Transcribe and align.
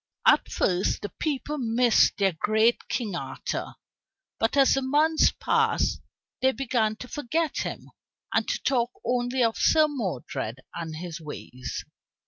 At 0.25 0.49
first 0.49 1.03
the 1.03 1.09
people 1.19 1.59
missed 1.59 2.17
their 2.17 2.31
great 2.31 2.87
King 2.87 3.15
Arthur, 3.15 3.75
but 4.39 4.57
as 4.57 4.73
the 4.73 4.81
months 4.81 5.31
passed 5.39 6.01
they 6.41 6.51
began 6.53 6.95
to 6.95 7.07
forget 7.07 7.57
him, 7.59 7.91
and 8.33 8.47
to 8.47 8.59
talk 8.63 8.89
only 9.05 9.43
of 9.43 9.57
Sir 9.59 9.85
Modred 9.87 10.59
and 10.73 10.95
his 10.95 11.21
ways. 11.21 11.85